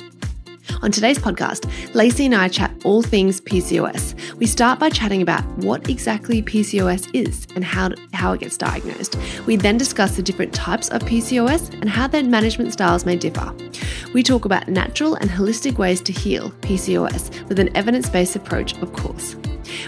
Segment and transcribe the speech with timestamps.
[0.83, 4.37] On today's podcast, Lacey and I chat all things PCOS.
[4.37, 9.17] We start by chatting about what exactly PCOS is and how, how it gets diagnosed.
[9.47, 13.55] We then discuss the different types of PCOS and how their management styles may differ.
[14.13, 18.77] We talk about natural and holistic ways to heal PCOS with an evidence based approach,
[18.81, 19.37] of course.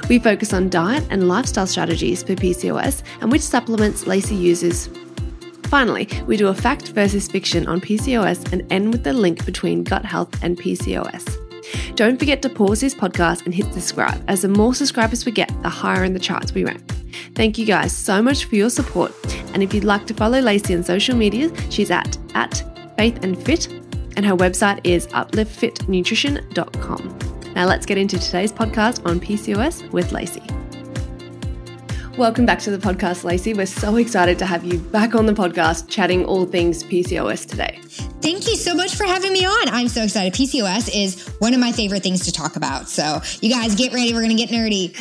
[0.08, 4.88] We focus on diet and lifestyle strategies for PCOS and which supplements Lacey uses
[5.68, 9.82] Finally, we do a fact versus fiction on PCOS and end with the link between
[9.82, 11.96] gut health and PCOS.
[11.96, 15.50] Don't forget to pause this podcast and hit subscribe, as the more subscribers we get,
[15.62, 16.82] the higher in the charts we rank.
[17.34, 19.12] Thank you guys so much for your support.
[19.54, 22.62] And if you'd like to follow Lacey on social media, she's at, at
[22.96, 23.68] Faith and Fit,
[24.16, 27.18] and her website is upliftfitnutrition.com.
[27.54, 30.42] Now let's get into today's podcast on PCOS with Lacey.
[32.16, 33.52] Welcome back to the podcast, Lacey.
[33.52, 37.78] We're so excited to have you back on the podcast chatting all things PCOS today.
[38.22, 39.68] Thank you so much for having me on.
[39.68, 40.32] I'm so excited.
[40.32, 42.88] PCOS is one of my favorite things to talk about.
[42.88, 44.14] So, you guys get ready.
[44.14, 44.96] We're going to get nerdy.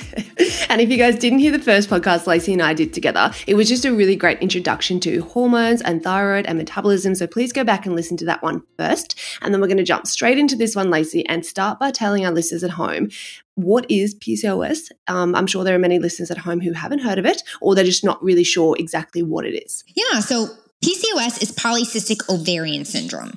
[0.70, 3.54] and if you guys didn't hear the first podcast Lacey and I did together, it
[3.54, 7.16] was just a really great introduction to hormones and thyroid and metabolism.
[7.16, 9.18] So, please go back and listen to that one first.
[9.42, 12.26] And then we're going to jump straight into this one, Lacey, and start by telling
[12.26, 13.10] our listeners at home
[13.56, 14.92] what is PCOS?
[15.08, 17.74] Um, I'm sure there are many listeners at home who haven't heard of it, or
[17.74, 19.84] they're just not really sure exactly what it is.
[19.96, 20.20] Yeah.
[20.20, 20.50] So
[20.84, 23.32] PCOS is polycystic ovarian syndrome,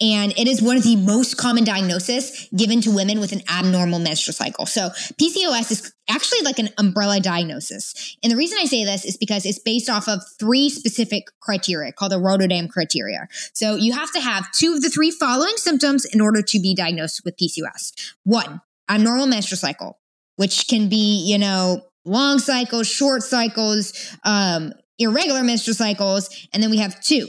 [0.00, 4.00] and it is one of the most common diagnoses given to women with an abnormal
[4.00, 4.66] menstrual cycle.
[4.66, 8.18] So PCOS is actually like an umbrella diagnosis.
[8.22, 11.92] And the reason I say this is because it's based off of three specific criteria
[11.92, 13.28] called the Rotterdam criteria.
[13.54, 16.74] So you have to have two of the three following symptoms in order to be
[16.74, 17.92] diagnosed with PCOS.
[18.24, 19.98] One, abnormal menstrual cycle,
[20.36, 26.28] which can be, you know, long cycles, short cycles, um, irregular menstrual cycles.
[26.52, 27.28] And then we have two,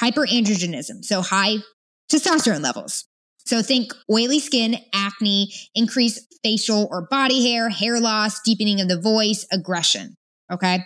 [0.00, 1.56] hyperandrogenism, so high
[2.10, 3.06] testosterone levels.
[3.46, 9.00] So think oily skin, acne, increased facial or body hair, hair loss, deepening of the
[9.00, 10.14] voice, aggression.
[10.52, 10.84] Okay.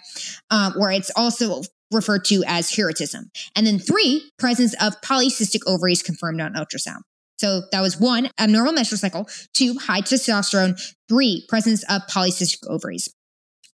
[0.50, 1.62] Um, or it's also
[1.92, 3.24] referred to as hirsutism.
[3.56, 7.00] And then three, presence of polycystic ovaries confirmed on ultrasound.
[7.38, 13.08] So that was one, abnormal menstrual cycle, two, high testosterone, three, presence of polycystic ovaries.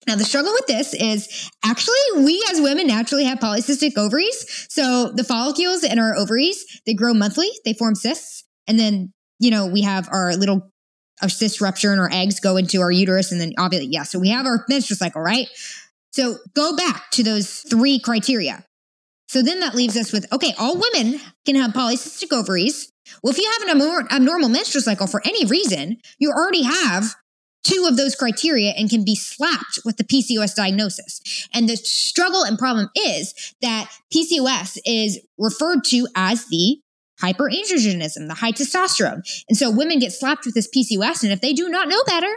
[0.07, 4.67] Now, the struggle with this is actually we as women naturally have polycystic ovaries.
[4.71, 8.45] So the follicles in our ovaries, they grow monthly, they form cysts.
[8.67, 10.71] And then, you know, we have our little,
[11.21, 13.89] our cyst rupture and our eggs go into our uterus and then ovulate.
[13.91, 14.05] Yeah.
[14.05, 15.49] So we have our menstrual cycle, right?
[16.13, 18.65] So go back to those three criteria.
[19.29, 22.90] So then that leaves us with okay, all women can have polycystic ovaries.
[23.23, 27.15] Well, if you have an abnormal menstrual cycle for any reason, you already have
[27.63, 31.49] two of those criteria and can be slapped with the PCOS diagnosis.
[31.53, 36.81] And the struggle and problem is that PCOS is referred to as the
[37.21, 39.23] hyperandrogenism, the high testosterone.
[39.49, 41.23] And so women get slapped with this PCOS.
[41.23, 42.35] And if they do not know better,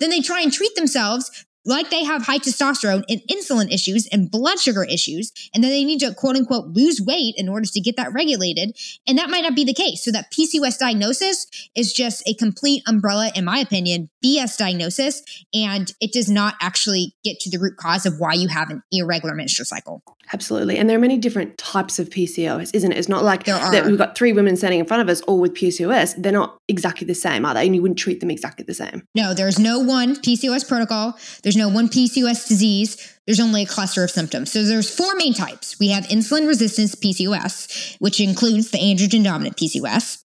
[0.00, 4.30] then they try and treat themselves like they have high testosterone and insulin issues and
[4.30, 7.80] blood sugar issues, and then they need to quote unquote lose weight in order to
[7.80, 8.76] get that regulated.
[9.06, 10.04] And that might not be the case.
[10.04, 15.22] So that PCOS diagnosis is just a complete umbrella, in my opinion, BS diagnosis.
[15.52, 18.82] And it does not actually get to the root cause of why you have an
[18.92, 20.02] irregular menstrual cycle.
[20.32, 20.76] Absolutely.
[20.76, 22.98] And there are many different types of PCOS, isn't it?
[22.98, 25.54] It's not like that we've got three women standing in front of us all with
[25.54, 26.20] PCOS.
[26.20, 27.64] They're not exactly the same, are they?
[27.64, 29.06] And you wouldn't treat them exactly the same.
[29.14, 31.16] No, there's no one PCOS protocol.
[31.44, 33.18] There's no one PCOS disease.
[33.26, 34.52] There's only a cluster of symptoms.
[34.52, 35.78] So there's four main types.
[35.78, 40.22] We have insulin resistance PCOS, which includes the androgen dominant PCOS.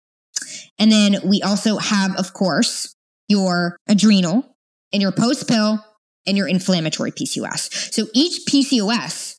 [0.78, 2.96] And then we also have, of course,
[3.28, 4.56] your adrenal
[4.92, 5.84] and your post pill
[6.26, 7.94] and your inflammatory PCOS.
[7.94, 9.38] So each PCOS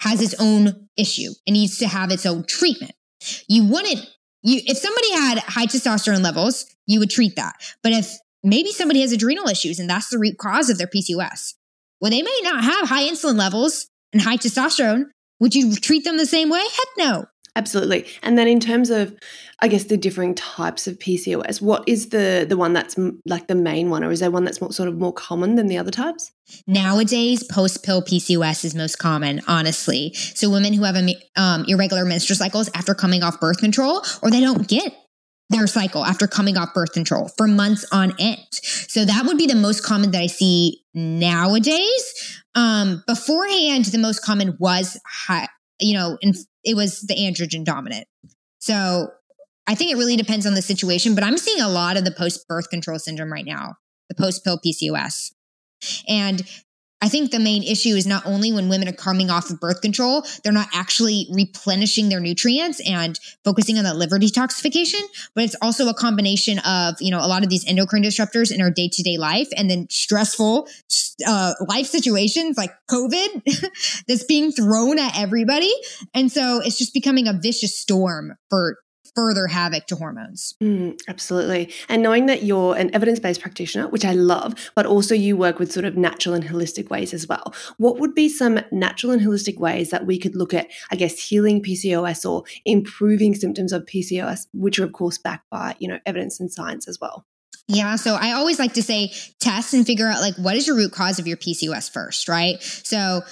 [0.00, 2.92] has its own issue and needs to have its own treatment.
[3.48, 4.00] You wouldn't,
[4.42, 7.54] you, if somebody had high testosterone levels, you would treat that.
[7.82, 11.54] But if maybe somebody has adrenal issues and that's the root cause of their PCOS,
[12.00, 15.04] well, they may not have high insulin levels and high testosterone.
[15.40, 16.60] Would you treat them the same way?
[16.60, 17.26] Heck no.
[17.58, 18.06] Absolutely.
[18.22, 19.18] And then in terms of,
[19.58, 22.96] I guess, the differing types of PCOS, what is the the one that's
[23.26, 25.66] like the main one, or is there one that's more, sort of more common than
[25.66, 26.30] the other types?
[26.68, 30.14] Nowadays, post pill PCOS is most common, honestly.
[30.14, 30.94] So women who have
[31.34, 34.94] um, irregular menstrual cycles after coming off birth control, or they don't get
[35.50, 38.46] their cycle after coming off birth control for months on end.
[38.52, 42.40] So that would be the most common that I see nowadays.
[42.54, 45.48] Um, beforehand, the most common was high,
[45.80, 46.18] you know,
[46.64, 48.06] it was the androgen dominant.
[48.58, 49.08] So
[49.66, 52.10] I think it really depends on the situation, but I'm seeing a lot of the
[52.10, 53.76] post birth control syndrome right now,
[54.08, 55.32] the post pill PCOS.
[56.08, 56.42] And
[57.00, 59.80] I think the main issue is not only when women are coming off of birth
[59.80, 65.00] control, they're not actually replenishing their nutrients and focusing on the liver detoxification,
[65.34, 68.60] but it's also a combination of, you know, a lot of these endocrine disruptors in
[68.60, 70.68] our day to day life and then stressful
[71.26, 73.42] uh, life situations like COVID
[74.08, 75.72] that's being thrown at everybody.
[76.14, 78.78] And so it's just becoming a vicious storm for
[79.18, 80.54] further havoc to hormones.
[80.62, 81.72] Mm, absolutely.
[81.88, 85.58] And knowing that you're an evidence based practitioner, which I love, but also you work
[85.58, 89.20] with sort of natural and holistic ways as well, what would be some natural and
[89.20, 93.86] holistic ways that we could look at, I guess, healing PCOS or improving symptoms of
[93.86, 97.26] PCOS, which are, of course, backed by, you know, evidence and science as well?
[97.66, 97.96] Yeah.
[97.96, 100.92] So I always like to say test and figure out like what is your root
[100.92, 102.62] cause of your PCOS first, right?
[102.62, 103.22] So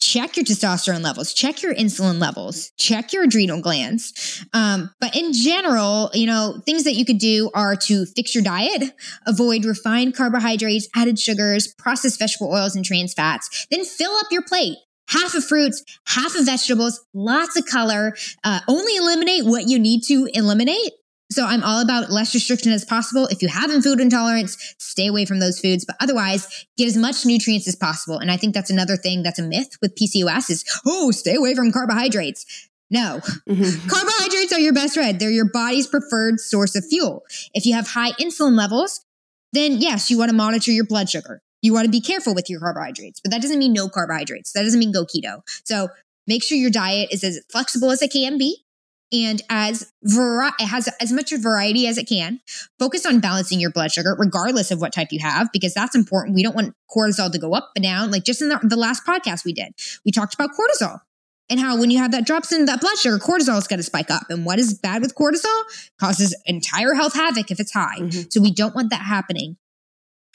[0.00, 4.44] check your testosterone levels, check your insulin levels, check your adrenal glands.
[4.52, 8.42] Um, but in general, you know, things that you could do are to fix your
[8.42, 8.92] diet,
[9.26, 13.66] avoid refined carbohydrates, added sugars, processed vegetable oils, and trans fats.
[13.70, 14.76] Then fill up your plate.
[15.08, 18.14] Half of fruits, half of vegetables, lots of color.
[18.44, 20.92] Uh, only eliminate what you need to eliminate
[21.32, 23.26] so I'm all about less restriction as possible.
[23.26, 26.96] If you have a food intolerance, stay away from those foods, but otherwise get as
[26.96, 28.18] much nutrients as possible.
[28.18, 31.54] And I think that's another thing that's a myth with PCOS is, oh, stay away
[31.54, 32.68] from carbohydrates.
[32.90, 33.88] No, mm-hmm.
[33.88, 35.20] carbohydrates are your best friend.
[35.20, 37.22] They're your body's preferred source of fuel.
[37.54, 39.04] If you have high insulin levels,
[39.52, 41.42] then yes, you want to monitor your blood sugar.
[41.62, 44.52] You want to be careful with your carbohydrates, but that doesn't mean no carbohydrates.
[44.52, 45.42] That doesn't mean go keto.
[45.64, 45.88] So
[46.26, 48.64] make sure your diet is as flexible as it can be
[49.12, 52.40] and as vari- it has as much variety as it can.
[52.78, 56.34] Focus on balancing your blood sugar, regardless of what type you have, because that's important.
[56.34, 58.10] We don't want cortisol to go up and down.
[58.10, 59.74] Like just in the, the last podcast we did,
[60.04, 61.00] we talked about cortisol
[61.48, 63.84] and how when you have that drops in that blood sugar, cortisol is going to
[63.84, 64.22] spike up.
[64.30, 65.62] And what is bad with cortisol?
[65.98, 67.98] Causes entire health havoc if it's high.
[67.98, 68.28] Mm-hmm.
[68.30, 69.56] So we don't want that happening.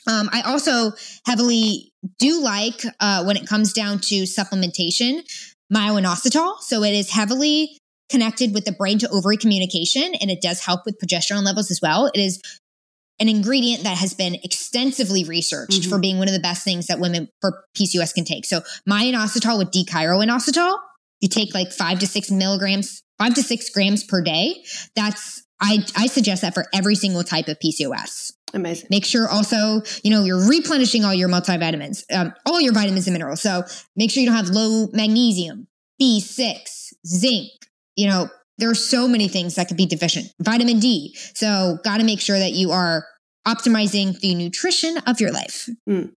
[0.08, 0.92] Um, I also
[1.26, 5.22] heavily do like uh, when it comes down to supplementation,
[5.72, 6.60] myo-inositol.
[6.60, 10.82] So it is heavily connected with the brain to ovary communication and it does help
[10.86, 12.08] with progesterone levels as well.
[12.08, 12.42] It is
[13.20, 15.90] an ingredient that has been extensively researched mm-hmm.
[15.90, 18.46] for being one of the best things that women for PCOS can take.
[18.46, 20.78] So myo-inositol with D-chiro-inositol,
[21.22, 24.64] you take like five to six milligrams, five to six grams per day.
[24.96, 28.34] That's I, I suggest that for every single type of PCOS.
[28.54, 28.88] Amazing.
[28.90, 33.14] Make sure also, you know, you're replenishing all your multivitamins, um, all your vitamins and
[33.14, 33.42] minerals.
[33.42, 33.64] So
[33.96, 35.68] make sure you don't have low magnesium,
[36.02, 37.52] B6, zinc,
[37.96, 40.28] you know, there are so many things that could be deficient.
[40.40, 41.16] Vitamin D.
[41.34, 43.06] So, got to make sure that you are
[43.48, 45.70] optimizing the nutrition of your life.
[45.88, 46.14] Mm,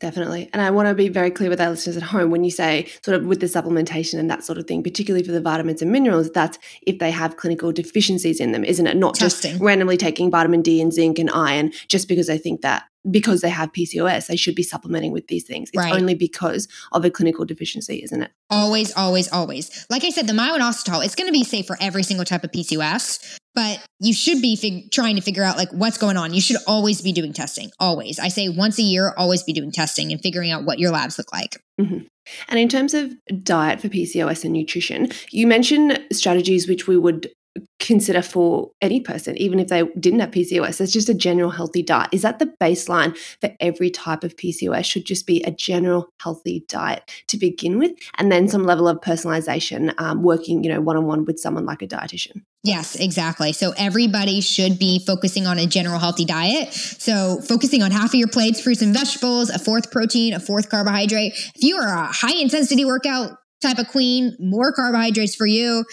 [0.00, 0.50] definitely.
[0.52, 2.88] And I want to be very clear with our listeners at home when you say,
[3.04, 5.92] sort of with the supplementation and that sort of thing, particularly for the vitamins and
[5.92, 8.96] minerals, that's if they have clinical deficiencies in them, isn't it?
[8.96, 9.52] Not Testing.
[9.52, 13.40] just randomly taking vitamin D and zinc and iron just because they think that because
[13.40, 15.70] they have PCOS, they should be supplementing with these things.
[15.72, 15.94] It's Right.
[15.94, 18.30] only because of a clinical deficiency, isn't it?
[18.50, 19.86] Always, always, always.
[19.90, 22.52] Like I said, the myoinositol, it's going to be safe for every single type of
[22.52, 26.32] PCOS, but you should be fig- trying to figure out like what's going on.
[26.32, 27.70] You should always be doing testing.
[27.80, 28.18] Always.
[28.18, 31.18] I say once a year, always be doing testing and figuring out what your labs
[31.18, 31.60] look like.
[31.80, 32.04] Mm-hmm.
[32.48, 37.30] And in terms of diet for PCOS and nutrition, you mentioned strategies which we would
[37.82, 40.80] consider for any person, even if they didn't have PCOS.
[40.80, 42.08] It's just a general healthy diet.
[42.12, 44.84] Is that the baseline for every type of PCOS?
[44.84, 49.00] Should just be a general healthy diet to begin with, and then some level of
[49.00, 52.42] personalization, um, working, you know, one on one with someone like a dietitian.
[52.64, 53.52] Yes, exactly.
[53.52, 56.72] So everybody should be focusing on a general healthy diet.
[56.72, 60.70] So focusing on half of your plates, fruits and vegetables, a fourth protein, a fourth
[60.70, 61.32] carbohydrate.
[61.56, 65.84] If you are a high intensity workout type of queen, more carbohydrates for you.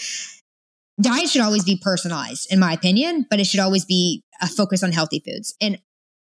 [1.00, 4.48] Diet should always be personalized, in my opinion, but it should always be uh, a
[4.48, 5.54] focus on healthy foods.
[5.60, 5.78] And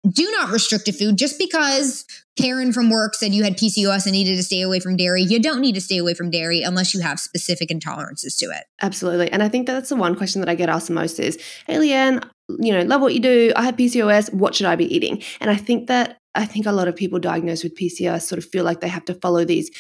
[0.09, 2.05] do not restrict a food just because
[2.37, 5.23] Karen from work said you had PCOS and needed to stay away from dairy.
[5.23, 8.65] You don't need to stay away from dairy unless you have specific intolerances to it.
[8.81, 9.31] Absolutely.
[9.31, 11.77] And I think that's the one question that I get asked the most is, hey,
[11.77, 13.53] Leanne, you know, love what you do.
[13.55, 14.35] I have PCOS.
[14.35, 15.23] What should I be eating?
[15.41, 18.45] And I think that I think a lot of people diagnosed with PCOS sort of
[18.47, 19.71] feel like they have to follow these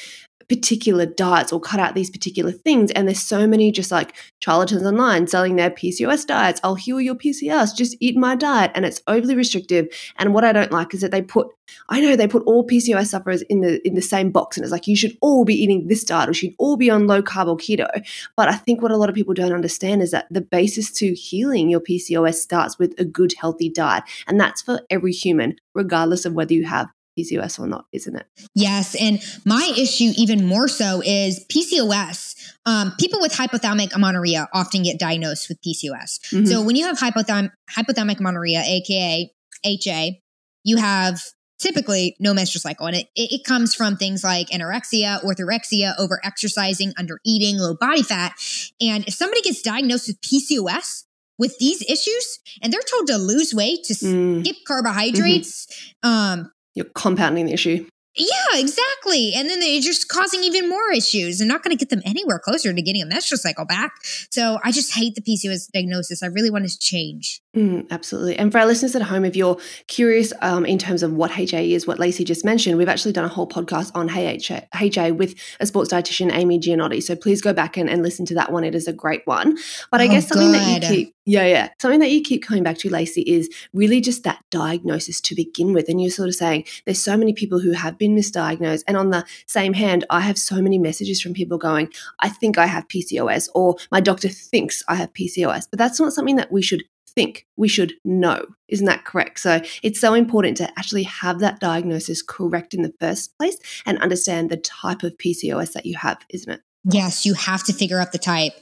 [0.52, 2.90] particular diets or cut out these particular things.
[2.90, 6.60] And there's so many just like charlatans online selling their PCOS diets.
[6.62, 8.70] I'll heal your PCOS, just eat my diet.
[8.74, 9.88] And it's overly restrictive.
[10.18, 11.46] And what I don't like is that they put,
[11.88, 14.58] I know they put all PCOS sufferers in the in the same box.
[14.58, 17.06] And it's like you should all be eating this diet or should all be on
[17.06, 17.88] low carb or keto.
[18.36, 21.14] But I think what a lot of people don't understand is that the basis to
[21.14, 24.04] healing your PCOS starts with a good, healthy diet.
[24.26, 28.26] And that's for every human, regardless of whether you have PCOS or not, isn't it?
[28.54, 28.94] Yes.
[28.98, 32.34] And my issue, even more so, is PCOS.
[32.64, 36.20] Um, people with hypothalamic amenorrhea often get diagnosed with PCOS.
[36.30, 36.48] Mhm.
[36.48, 39.32] So when you have hypotham- hypothalamic amenorrhea, aka
[39.64, 40.20] HA,
[40.64, 41.20] you have
[41.58, 42.86] typically no menstrual cycle.
[42.86, 48.02] And it, it, comes from things like anorexia, orthorexia, over exercising, under eating, low body
[48.02, 48.32] fat.
[48.80, 51.04] And if somebody gets diagnosed with PCOS
[51.38, 55.68] with these issues and they're told to lose weight, to Mm, skip carbohydrates,
[56.02, 57.86] um, you're compounding the issue.
[58.14, 59.32] Yeah, exactly.
[59.34, 62.38] And then they're just causing even more issues and not going to get them anywhere
[62.38, 63.92] closer to getting a menstrual cycle back.
[64.30, 66.22] So I just hate the PCOS diagnosis.
[66.22, 67.40] I really want to change.
[67.56, 68.36] Mm, absolutely.
[68.38, 71.72] And for our listeners at home, if you're curious um, in terms of what HA
[71.72, 75.34] is, what Lacey just mentioned, we've actually done a whole podcast on HA, HA with
[75.60, 77.02] a sports dietitian, Amy Gianotti.
[77.02, 78.64] So please go back and, and listen to that one.
[78.64, 79.56] It is a great one.
[79.90, 82.62] But I Oh, guess something that you keep, yeah, yeah, something that you keep coming
[82.62, 85.88] back to, Lacey, is really just that diagnosis to begin with.
[85.88, 88.82] And you're sort of saying there's so many people who have been misdiagnosed.
[88.88, 92.58] And on the same hand, I have so many messages from people going, I think
[92.58, 95.68] I have PCOS, or my doctor thinks I have PCOS.
[95.70, 96.82] But that's not something that we should
[97.14, 98.44] think, we should know.
[98.68, 99.38] Isn't that correct?
[99.38, 103.98] So it's so important to actually have that diagnosis correct in the first place and
[103.98, 106.60] understand the type of PCOS that you have, isn't it?
[106.84, 108.54] Yes, you have to figure out the type.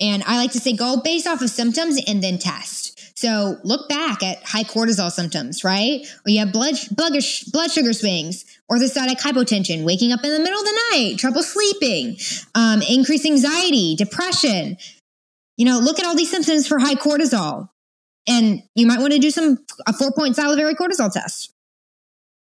[0.00, 2.98] And I like to say go based off of symptoms and then test.
[3.16, 6.06] So look back at high cortisol symptoms, right?
[6.24, 7.14] Or you have blood blood,
[7.52, 12.16] blood sugar swings, orthostatic hypotension, waking up in the middle of the night, trouble sleeping,
[12.54, 14.76] um, increased anxiety, depression.
[15.56, 17.68] You know, look at all these symptoms for high cortisol.
[18.28, 21.52] And you might want to do some a four point salivary cortisol test.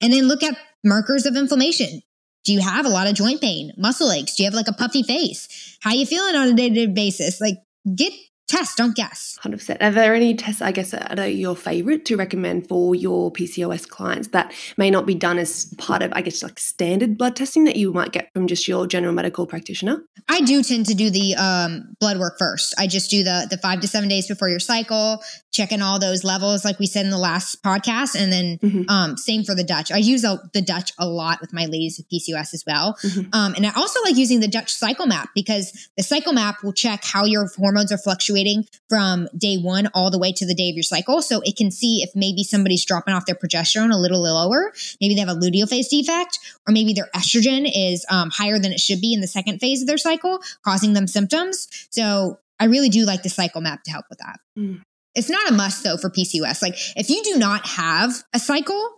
[0.01, 2.01] And then look at markers of inflammation.
[2.43, 4.35] Do you have a lot of joint pain, muscle aches?
[4.35, 5.77] Do you have like a puffy face?
[5.81, 7.39] How you feeling on a day to day basis?
[7.39, 7.55] Like
[7.95, 8.13] get
[8.47, 9.37] test, don't guess.
[9.43, 9.77] 100%.
[9.81, 13.87] Are there any tests, I guess, that are your favorite to recommend for your PCOS
[13.87, 17.63] clients that may not be done as part of, I guess, like standard blood testing
[17.65, 20.03] that you might get from just your general medical practitioner?
[20.29, 22.73] I do tend to do the um, blood work first.
[22.77, 25.21] I just do the the five to seven days before your cycle,
[25.53, 28.89] checking all those levels, like we said in the last podcast, and then Mhm.
[28.89, 29.91] um, same for the Dutch.
[29.91, 33.29] I use a, the Dutch a lot with my ladies with PCOS as well, Mhm.
[33.33, 36.73] um, and I also like using the Dutch cycle map because the cycle map will
[36.73, 40.69] check how your hormones are fluctuating from day one all the way to the day
[40.69, 43.97] of your cycle, so it can see if maybe somebody's dropping off their progesterone a
[43.97, 48.29] little lower, maybe they have a luteal phase defect, or maybe their estrogen is um,
[48.31, 51.67] higher than it should be in the second phase of their cycle, causing them symptoms.
[51.91, 54.39] So I really do like the cycle map to help with that.
[54.57, 54.81] Mm.
[55.15, 56.61] It's not a must though for PCOS.
[56.61, 58.89] Like if you do not have a cycle,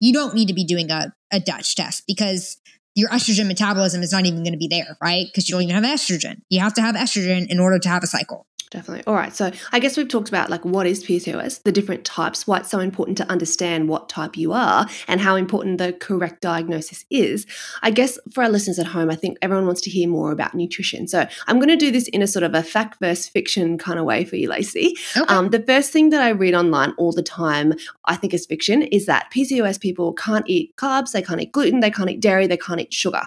[0.00, 2.58] you don't need to be doing a, a Dutch test because
[2.94, 5.26] your estrogen metabolism is not even going to be there, right?
[5.26, 6.42] Because you don't even have estrogen.
[6.48, 8.46] You have to have estrogen in order to have a cycle.
[8.70, 9.04] Definitely.
[9.06, 9.34] All right.
[9.34, 12.70] So I guess we've talked about like what is PCOS, the different types, why it's
[12.70, 17.46] so important to understand what type you are, and how important the correct diagnosis is.
[17.82, 20.54] I guess for our listeners at home, I think everyone wants to hear more about
[20.54, 21.06] nutrition.
[21.06, 23.98] So I'm going to do this in a sort of a fact versus fiction kind
[23.98, 24.96] of way for you, Lacey.
[25.16, 25.32] Okay.
[25.32, 27.74] Um, the first thing that I read online all the time,
[28.06, 31.80] I think is fiction, is that PCOS people can't eat carbs, they can't eat gluten,
[31.80, 33.22] they can't eat dairy, they can't eat sugar.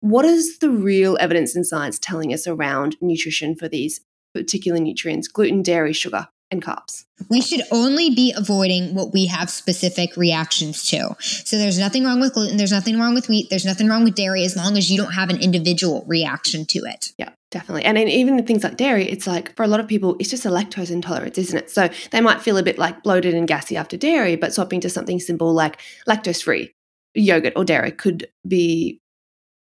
[0.00, 4.00] What is the real evidence and science telling us around nutrition for these
[4.38, 7.04] particular nutrients gluten, dairy, sugar, and carbs.
[7.28, 11.16] We should only be avoiding what we have specific reactions to.
[11.20, 14.14] So there's nothing wrong with gluten, there's nothing wrong with wheat, there's nothing wrong with
[14.14, 17.12] dairy as long as you don't have an individual reaction to it.
[17.18, 17.30] Yeah.
[17.50, 17.84] Definitely.
[17.84, 20.50] And even things like dairy, it's like for a lot of people, it's just a
[20.50, 21.70] lactose intolerance, isn't it?
[21.70, 24.90] So they might feel a bit like bloated and gassy after dairy, but swapping to
[24.90, 26.74] something simple like lactose free
[27.14, 29.00] yogurt or dairy could be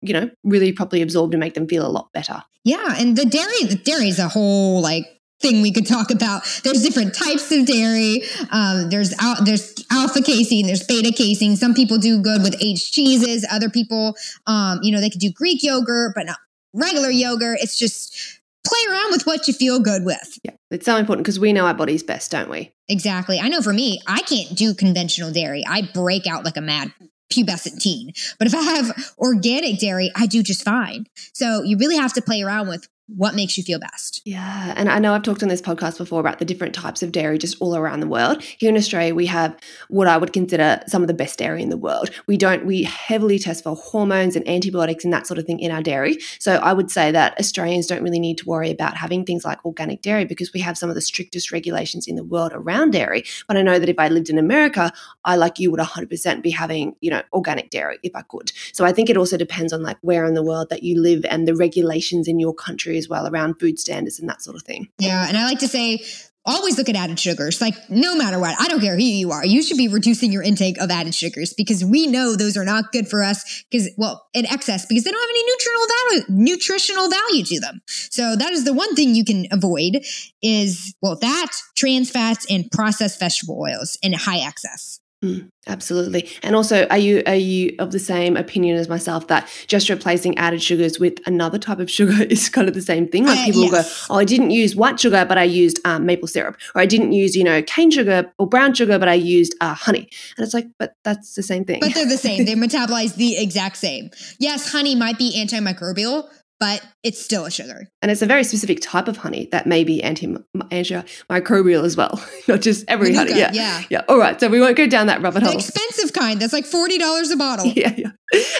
[0.01, 2.43] you know, really properly absorbed and make them feel a lot better.
[2.63, 5.05] Yeah, and the dairy, the dairy is a whole like
[5.41, 6.43] thing we could talk about.
[6.63, 8.22] There's different types of dairy.
[8.51, 11.55] Um, there's al- there's alpha casein, there's beta casein.
[11.55, 13.46] Some people do good with aged cheeses.
[13.51, 14.15] Other people,
[14.48, 16.38] um, you know, they could do Greek yogurt, but not
[16.74, 17.58] regular yogurt.
[17.62, 20.39] It's just play around with what you feel good with.
[20.43, 22.72] Yeah, it's so important because we know our bodies best, don't we?
[22.88, 23.39] Exactly.
[23.39, 25.63] I know for me, I can't do conventional dairy.
[25.67, 26.93] I break out like a mad
[27.31, 28.11] pubescent teen.
[28.38, 31.07] But if I have organic dairy, I do just fine.
[31.33, 34.21] So you really have to play around with what makes you feel best.
[34.25, 34.73] Yeah.
[34.77, 37.37] And I know I've talked on this podcast before about the different types of dairy
[37.37, 38.41] just all around the world.
[38.41, 39.57] Here in Australia, we have
[39.89, 42.09] what I would consider some of the best dairy in the world.
[42.27, 45.71] We don't, we heavily test for hormones and antibiotics and that sort of thing in
[45.71, 46.17] our dairy.
[46.39, 49.63] So I would say that Australians don't really need to worry about having things like
[49.65, 53.23] organic dairy because we have some of the strictest regulations in the world around dairy.
[53.47, 54.91] But I know that if I lived in America,
[55.25, 58.51] I, like you, would 100% be having, you know, organic dairy if I could.
[58.71, 61.25] So I think it also depends on like where in the world that you live
[61.25, 64.63] and the regulations in your country as well around food standards and that sort of
[64.63, 64.88] thing.
[65.00, 65.27] Yeah.
[65.27, 66.03] And I like to say,
[66.46, 67.62] always look at added sugars.
[67.62, 70.41] Like, no matter what, I don't care who you are, you should be reducing your
[70.41, 74.25] intake of added sugars because we know those are not good for us because, well,
[74.34, 77.81] in excess because they don't have any nutritional value, nutritional value to them.
[77.88, 80.03] So that is the one thing you can avoid
[80.41, 85.00] is, well, that trans fats and processed vegetable oils in high excess.
[85.23, 86.27] Mm, absolutely.
[86.41, 90.35] And also, are you are you of the same opinion as myself that just replacing
[90.39, 93.25] added sugars with another type of sugar is kind of the same thing?
[93.27, 94.07] Like uh, people yes.
[94.07, 96.87] go, "Oh, I didn't use white sugar, but I used um, maple syrup," or "I
[96.87, 100.43] didn't use you know cane sugar or brown sugar, but I used uh, honey." And
[100.43, 101.81] it's like, but that's the same thing.
[101.81, 102.45] But they're the same.
[102.45, 104.09] they metabolize the exact same.
[104.39, 106.29] Yes, honey might be antimicrobial,
[106.61, 107.89] but it's still a sugar.
[108.03, 112.24] And it's a very specific type of honey that may be anti antimicrobial as well,
[112.47, 113.31] not just every honey.
[113.31, 114.01] Yeah, yeah, yeah.
[114.07, 115.57] All right, so we won't go down that rabbit the hole.
[115.57, 117.65] expensive kind that's like forty dollars a bottle.
[117.81, 118.11] Yeah, yeah.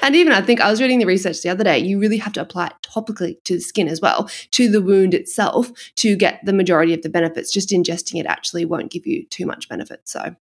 [0.01, 1.77] And even I think I was reading the research the other day.
[1.77, 5.13] You really have to apply it topically to the skin as well, to the wound
[5.13, 7.51] itself, to get the majority of the benefits.
[7.51, 10.01] Just ingesting it actually won't give you too much benefit.
[10.05, 10.35] So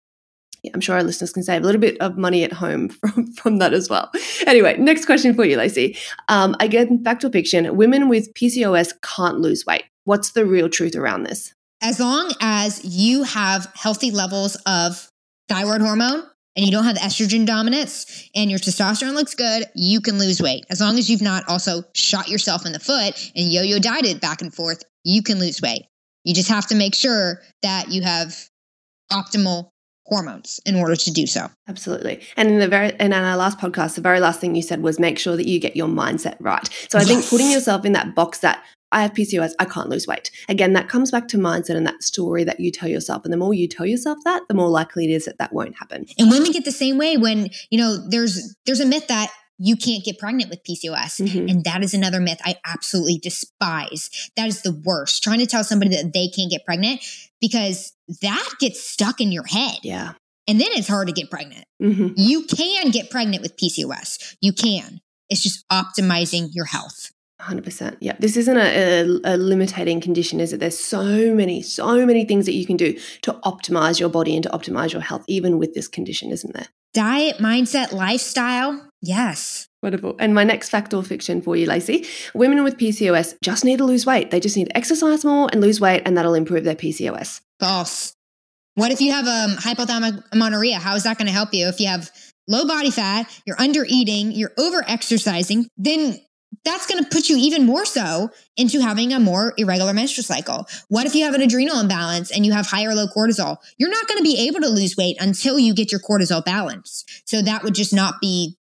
[0.64, 3.32] yeah, I'm sure our listeners can save a little bit of money at home from,
[3.34, 4.12] from that as well.
[4.46, 5.98] Anyway, next question for you, Lacey.
[6.28, 9.86] Um, again, fact or fiction, women with PCOS can't lose weight.
[10.06, 11.54] What's the real truth around this?
[11.82, 15.12] As long as you have healthy levels of
[15.48, 16.24] thyroid hormone
[16.56, 20.66] and you don't have estrogen dominance and your testosterone looks good, you can lose weight.
[20.70, 24.20] As long as you've not also shot yourself in the foot and yo yo dieted
[24.20, 25.86] back and forth, you can lose weight.
[26.24, 28.36] You just have to make sure that you have
[29.12, 29.70] optimal
[30.08, 31.50] hormones in order to do so.
[31.68, 32.22] Absolutely.
[32.36, 34.82] And in the very and in our last podcast, the very last thing you said
[34.82, 36.68] was make sure that you get your mindset right.
[36.90, 37.08] So I yes.
[37.10, 40.32] think putting yourself in that box that I have PCOS, I can't lose weight.
[40.48, 43.26] Again, that comes back to mindset and that story that you tell yourself.
[43.26, 45.78] And the more you tell yourself that, the more likely it is that that won't
[45.78, 46.06] happen.
[46.18, 49.76] And women get the same way when, you know, there's there's a myth that you
[49.76, 51.20] can't get pregnant with PCOS.
[51.20, 51.50] Mm-hmm.
[51.50, 54.10] And that is another myth I absolutely despise.
[54.38, 55.24] That is the worst.
[55.24, 57.02] Trying to tell somebody that they can't get pregnant
[57.42, 59.80] because that gets stuck in your head.
[59.84, 60.14] Yeah.
[60.48, 61.66] And then it's hard to get pregnant.
[61.82, 62.14] Mm-hmm.
[62.16, 64.36] You can get pregnant with PCOS.
[64.42, 65.02] You can.
[65.30, 67.12] It's just optimizing your health.
[67.42, 67.98] 100%.
[68.00, 68.16] Yeah.
[68.18, 70.60] This isn't a, a, a, limiting condition, is it?
[70.60, 74.44] There's so many, so many things that you can do to optimize your body and
[74.44, 76.68] to optimize your health, even with this condition, isn't there?
[76.94, 78.90] Diet, mindset, lifestyle.
[79.02, 79.68] Yes.
[79.84, 80.16] Wonderful.
[80.18, 83.86] And my next fact or fiction for you, Lacey women with PCOS just need to
[83.86, 84.32] lose weight.
[84.32, 87.42] They just need to exercise more and lose weight, and that'll improve their PCOS.
[87.60, 88.14] False.
[88.76, 90.78] What if you have um, hypothalamic amenorrhea?
[90.78, 91.68] How is that going to help you?
[91.68, 92.12] If you have
[92.48, 96.20] low body fat, you're under eating, you're over exercising, then
[96.64, 100.66] that's going to put you even more so into having a more irregular menstrual cycle.
[100.90, 103.58] What if you have an adrenal imbalance and you have high or low cortisol?
[103.78, 107.04] You're not going to be able to lose weight until you get your cortisol balance.
[107.26, 108.58] So that would just not be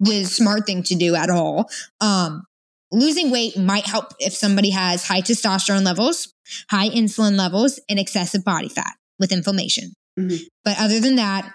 [0.00, 1.68] the smart thing to do at all.
[2.00, 2.44] Um,
[2.90, 6.32] losing weight might help if somebody has high testosterone levels,
[6.70, 9.92] high insulin levels, and excessive body fat with inflammation.
[10.18, 10.40] Mhm.
[10.64, 11.52] But other than that,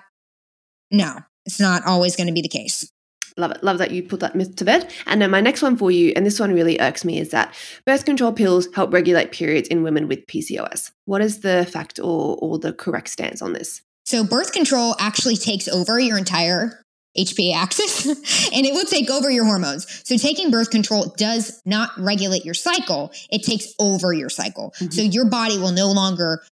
[0.92, 2.90] no, it's not always going to be the case.
[3.36, 3.64] Love it.
[3.64, 4.92] Love that you put that myth to bed.
[5.08, 7.56] And then my next one for you, and this one really irks me, is that
[7.86, 10.92] birth control pills help regulate periods in women with PCOS.
[11.06, 13.82] What is the fact or, or the correct stance on this?
[14.06, 16.83] So, birth control actually takes over your entire
[17.18, 19.86] HPA axis and it will take over your hormones.
[20.04, 24.74] So, taking birth control does not regulate your cycle, it takes over your cycle.
[24.80, 24.94] Mhm.
[24.94, 26.44] So, your body will no longer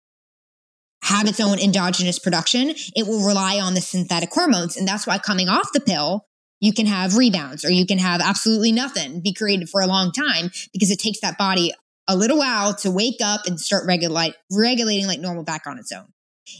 [1.03, 2.75] have its own endogenous production.
[2.95, 4.77] It will rely on the synthetic hormones.
[4.77, 6.27] And that's why coming off the pill,
[6.61, 10.13] you can have rebounds or you can have absolutely nothing be created for a long
[10.13, 11.73] time because it takes that body
[12.07, 15.91] a little while to wake up and start regulate, regulating like normal back on its
[15.91, 16.07] own.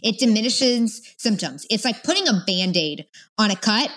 [0.03, 1.67] It diminishes symptoms.
[1.71, 3.07] It's like putting a band aid
[3.39, 3.91] on a cut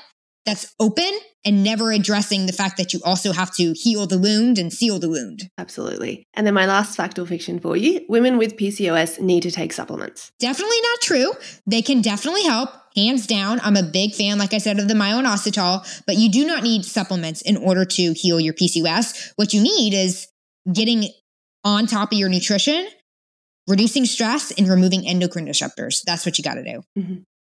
[0.46, 1.12] that's open
[1.46, 5.00] and never addressing the fact that you also have to heal the wound and seal
[5.00, 5.50] the wound.
[5.58, 6.28] Absolutely.
[6.34, 9.74] And then my last fact or fiction for you women with PCOS need to take
[9.74, 10.32] supplements.
[10.40, 11.32] Definitely not true.
[11.66, 12.70] They can definitely help.
[12.96, 16.46] Hands down, I'm a big fan, like I said, of the myoinositol, but you do
[16.46, 19.34] not need supplements in order to heal your PCOS.
[19.36, 20.28] What you need is
[20.72, 21.10] getting
[21.64, 22.88] on top of your nutrition,
[23.68, 26.02] reducing stress, and removing endocrine disruptors.
[26.06, 26.84] That's what you got to do.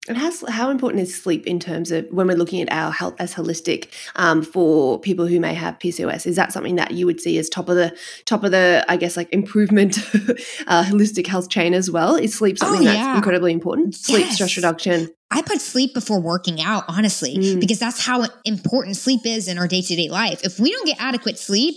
[0.09, 3.15] And how, how important is sleep in terms of when we're looking at our health
[3.21, 6.27] as holistic um, for people who may have PCOS?
[6.27, 8.97] Is that something that you would see as top of the top of the I
[8.97, 9.99] guess like improvement
[10.67, 12.17] uh, holistic health chain as well?
[12.17, 13.95] Is sleep something Oh, that's incredibly important?
[13.95, 14.35] Sleep, Yes.
[14.35, 15.09] stress reduction.
[15.31, 17.61] I put sleep before working out, honestly, Mm.
[17.61, 20.41] because that's how important sleep is in our day to day life.
[20.45, 21.77] If we don't get adequate sleep,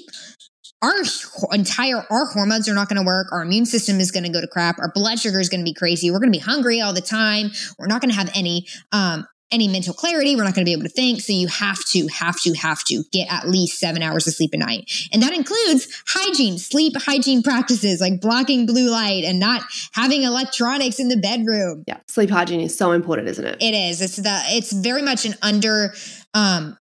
[0.86, 3.32] our entire our hormones are not going to work.
[3.32, 4.80] Our immune system is going to go to crap.
[4.80, 6.12] Our blood sugar is going to be crazy.
[6.12, 7.52] We're going to be hungry all the time.
[7.78, 10.36] We're not going to have any um, any mental clarity.
[10.36, 11.22] We're not going to be able to think.
[11.22, 14.52] So you have to, have to, have to get at least seven hours of sleep
[14.54, 19.64] a night, and that includes hygiene, sleep hygiene practices like blocking blue light and not
[19.94, 21.84] having electronics in the bedroom.
[21.88, 23.58] Yeah, sleep hygiene is so important, isn't it?
[23.62, 24.02] It is.
[24.02, 25.94] It's the it's very much an under
[26.34, 26.78] um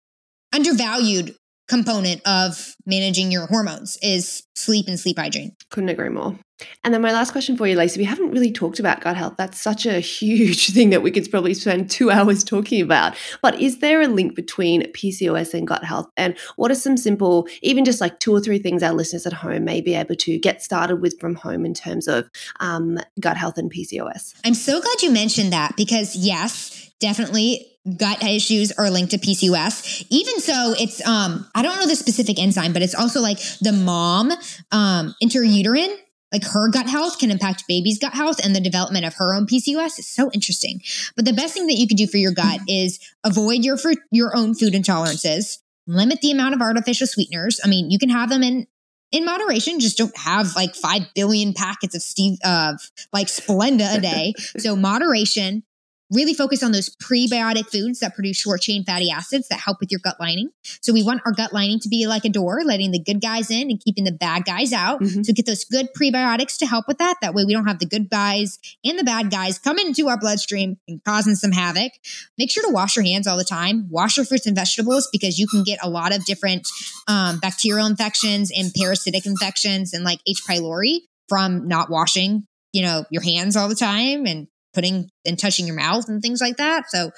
[0.53, 1.37] undervalued
[1.69, 5.55] component of managing your hormones is sleep and sleep hygiene.
[5.71, 6.37] Couldn't agree more.
[6.83, 9.35] And then my last question for you, Lacey, we haven't really talked about gut health.
[9.39, 13.17] That's such a huge thing that we could probably spend two hours talking about.
[13.43, 16.09] But is there a link between PCOS and gut health?
[16.17, 19.35] And what are some simple, even just like two or three things our listeners at
[19.35, 23.37] home may be able to get started with from home in terms of um, gut
[23.37, 24.35] health and PCOS?
[24.45, 30.07] I'm so glad you mentioned that because yes, definitely gut issues are linked to PCOS.
[30.11, 33.73] Even so, it's um I don't know the specific enzyme, but it's also like the
[33.73, 34.33] mom
[34.73, 35.95] um intrauterine
[36.33, 39.47] like her gut health can impact baby's gut health and the development of her own
[39.47, 40.81] PCOS is so interesting.
[41.17, 43.93] But the best thing that you could do for your gut is avoid your for
[44.11, 47.61] your own food intolerances, limit the amount of artificial sweeteners.
[47.65, 48.67] I mean, you can have them in
[49.11, 49.81] in moderation.
[49.81, 52.77] Just don't have like five billion packets of Stevia
[53.13, 54.35] like Splenda a day.
[54.59, 55.63] so moderation.
[56.11, 59.91] Really focus on those prebiotic foods that produce short chain fatty acids that help with
[59.91, 60.49] your gut lining.
[60.81, 63.51] So we want our gut lining to be like a door, letting the good guys
[63.51, 65.03] in and keeping the bad guys out.
[65.03, 65.27] Mhm.
[65.27, 67.17] So get those good prebiotics to help with that.
[67.21, 70.19] That way we don't have the good guys and the bad guys coming into our
[70.19, 71.93] bloodstream and causing some havoc.
[72.39, 73.89] Make sure to wash your hands all the time.
[73.91, 76.67] Wash your fruits and vegetables because you can get a lot of different
[77.07, 80.43] um, bacterial infections and parasitic infections and like H.
[80.49, 85.67] pylori from not washing, you know, your hands all the time and putting and touching
[85.67, 86.91] your mouth and things like that.
[86.91, 87.11] So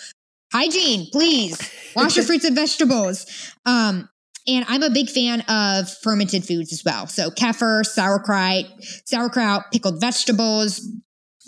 [0.52, 1.58] hygiene, please
[1.94, 3.26] wash your fruits and vegetables.
[3.66, 4.08] Um,
[4.46, 7.06] and I'm a big fan of fermented foods as well.
[7.06, 8.64] So kefir, sauerkraut,
[9.04, 10.86] sauerkraut, pickled vegetables,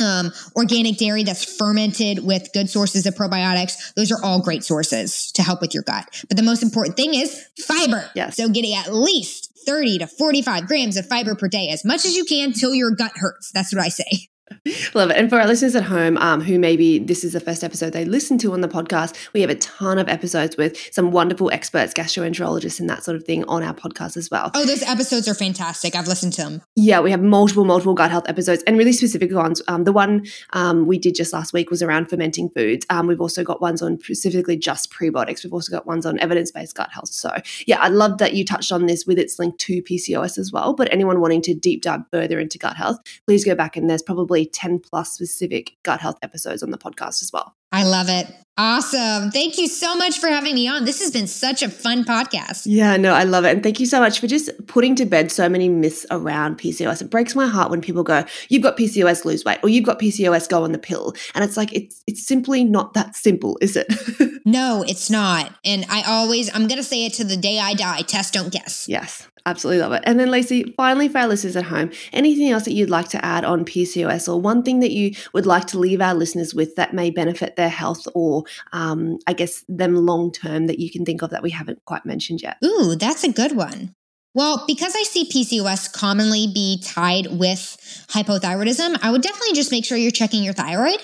[0.00, 3.94] um, organic dairy that's fermented with good sources of probiotics.
[3.94, 6.24] Those are all great sources to help with your gut.
[6.28, 8.10] But the most important thing is fiber.
[8.14, 8.36] Yes.
[8.36, 12.16] So getting at least 30 to 45 grams of fiber per day, as much as
[12.16, 13.52] you can till your gut hurts.
[13.52, 14.28] That's what I say.
[14.94, 15.16] Love it.
[15.16, 18.04] And for our listeners at home um, who maybe this is the first episode they
[18.04, 21.94] listen to on the podcast, we have a ton of episodes with some wonderful experts,
[21.94, 24.50] gastroenterologists, and that sort of thing on our podcast as well.
[24.54, 25.94] Oh, those episodes are fantastic.
[25.94, 26.62] I've listened to them.
[26.76, 29.62] Yeah, we have multiple, multiple gut health episodes and really specific ones.
[29.68, 32.86] Um, the one um, we did just last week was around fermenting foods.
[32.90, 35.44] Um, we've also got ones on specifically just prebiotics.
[35.44, 37.08] We've also got ones on evidence based gut health.
[37.08, 37.34] So,
[37.66, 40.74] yeah, I love that you touched on this with its link to PCOS as well.
[40.74, 44.02] But anyone wanting to deep dive further into gut health, please go back and there's
[44.02, 47.54] probably 10 plus specific gut health episodes on the podcast as well.
[47.72, 48.26] I love it.
[48.58, 49.30] Awesome.
[49.30, 50.84] Thank you so much for having me on.
[50.84, 52.64] This has been such a fun podcast.
[52.66, 53.52] Yeah, no, I love it.
[53.52, 57.00] And thank you so much for just putting to bed so many myths around PCOS.
[57.00, 59.98] It breaks my heart when people go, You've got PCOS, lose weight, or you've got
[59.98, 61.14] PCOS, go on the pill.
[61.34, 63.90] And it's like it's it's simply not that simple, is it?
[64.44, 65.54] no, it's not.
[65.64, 68.02] And I always I'm gonna say it to the day I die.
[68.02, 68.86] Test, don't guess.
[68.86, 69.28] Yes.
[69.44, 70.04] Absolutely love it.
[70.06, 73.24] And then, Lacey, finally, for our listeners at home, anything else that you'd like to
[73.24, 76.76] add on PCOS or one thing that you would like to leave our listeners with
[76.76, 81.04] that may benefit their health or, um, I guess, them long term that you can
[81.04, 82.56] think of that we haven't quite mentioned yet?
[82.64, 83.94] Ooh, that's a good one.
[84.34, 87.76] Well, because I see PCOS commonly be tied with
[88.08, 91.00] hypothyroidism, I would definitely just make sure you're checking your thyroid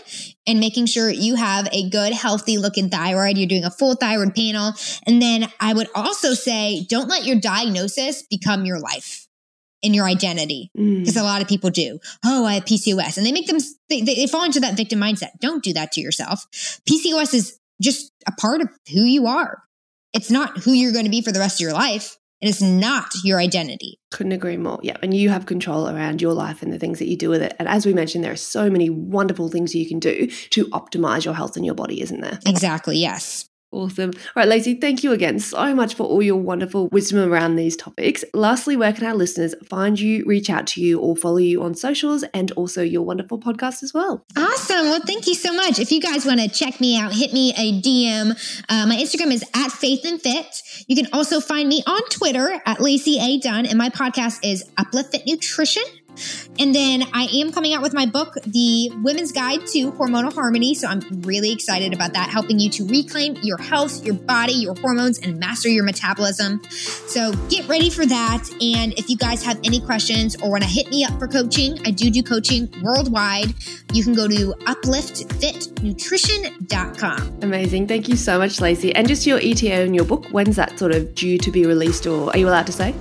[0.46, 3.36] and making sure you have a good, healthy looking thyroid.
[3.36, 4.72] You're doing a full thyroid panel.
[5.06, 9.27] And then I would also say, don't let your diagnosis become your life
[9.82, 11.20] and your identity because mm.
[11.20, 11.98] a lot of people do.
[12.24, 15.30] Oh, I have PCOS and they make them, they, they fall into that victim mindset.
[15.40, 16.46] Don't do that to yourself.
[16.88, 19.62] PCOS is just a part of who you are.
[20.12, 22.16] It's not who you're going to be for the rest of your life.
[22.40, 23.98] It is not your identity.
[24.12, 24.78] Couldn't agree more.
[24.82, 24.96] Yeah.
[25.02, 27.54] And you have control around your life and the things that you do with it.
[27.58, 31.24] And as we mentioned, there are so many wonderful things you can do to optimize
[31.24, 32.38] your health and your body, isn't there?
[32.46, 32.96] Exactly.
[32.96, 33.48] Yes.
[33.70, 34.12] Awesome.
[34.14, 37.76] All right, Lacey, thank you again so much for all your wonderful wisdom around these
[37.76, 38.24] topics.
[38.32, 41.74] Lastly, where can our listeners find you, reach out to you, or follow you on
[41.74, 44.24] socials and also your wonderful podcast as well?
[44.36, 44.86] Awesome.
[44.86, 45.78] Well, thank you so much.
[45.78, 48.30] If you guys want to check me out, hit me a DM.
[48.70, 50.62] Uh, my Instagram is at Faith and Fit.
[50.86, 53.38] You can also find me on Twitter at Lacey A.
[53.38, 55.82] Dunn, and my podcast is Uplift Fit Nutrition.
[56.58, 60.74] And then I am coming out with my book, The Women's Guide to Hormonal Harmony.
[60.74, 64.74] So I'm really excited about that, helping you to reclaim your health, your body, your
[64.74, 66.62] hormones, and master your metabolism.
[66.70, 68.48] So get ready for that.
[68.60, 71.78] And if you guys have any questions or want to hit me up for coaching,
[71.86, 73.54] I do do coaching worldwide.
[73.92, 77.38] You can go to upliftfitnutrition.com.
[77.42, 77.86] Amazing.
[77.86, 78.94] Thank you so much, Lacey.
[78.94, 82.06] And just your ETA in your book, when's that sort of due to be released,
[82.06, 82.94] or are you allowed to say?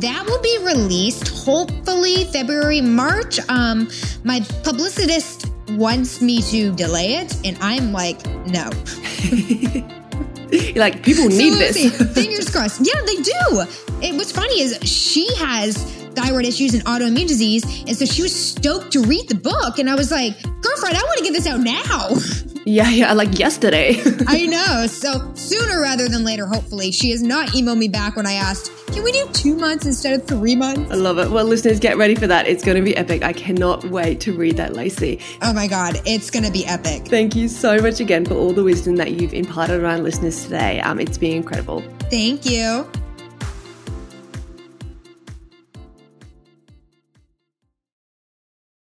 [0.00, 3.38] That will be released hopefully February, March.
[3.48, 3.90] Um,
[4.24, 8.70] my publicist wants me to delay it, and I'm like, no.
[10.76, 12.12] Like, people need so this.
[12.14, 12.82] Fingers crossed.
[12.86, 13.66] Yeah, they do.
[14.02, 15.76] It, what's funny is she has
[16.14, 17.64] thyroid issues and autoimmune disease.
[17.86, 19.78] And so she was stoked to read the book.
[19.78, 22.10] And I was like, girlfriend, I want to get this out now.
[22.64, 24.00] Yeah, yeah, like yesterday.
[24.26, 24.86] I know.
[24.86, 26.92] So sooner rather than later, hopefully.
[26.92, 30.20] She has not emailed me back when I asked, can we do two months instead
[30.20, 30.90] of three months?
[30.90, 31.30] I love it.
[31.30, 32.46] Well, listeners, get ready for that.
[32.46, 33.22] It's going to be epic.
[33.22, 35.20] I cannot wait to read that, Lacey.
[35.40, 37.06] Oh my God, it's going to be epic.
[37.06, 40.44] Thank you so much again for all the wisdom that you've imparted on our listeners
[40.44, 40.80] today.
[40.80, 41.82] Um, it's been incredible.
[42.10, 42.86] Thank you.